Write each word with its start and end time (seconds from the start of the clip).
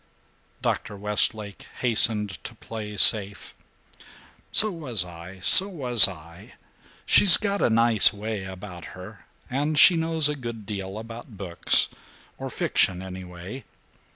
Dr. 0.63 0.97
Westlake 0.97 1.67
hastened 1.81 2.43
to 2.43 2.55
play 2.55 2.97
safe. 2.97 3.53
"So 4.51 4.71
was 4.71 5.05
I! 5.05 5.39
So 5.41 5.67
was 5.69 6.07
I! 6.07 6.53
She's 7.05 7.37
got 7.37 7.61
a 7.61 7.69
nice 7.69 8.11
way 8.11 8.43
about 8.45 8.85
her, 8.97 9.27
and 9.47 9.77
she 9.77 9.95
knows 9.95 10.27
a 10.27 10.35
good 10.35 10.65
deal 10.65 10.97
about 10.97 11.37
books, 11.37 11.87
or 12.39 12.49
fiction 12.49 13.03
anyway. 13.03 13.63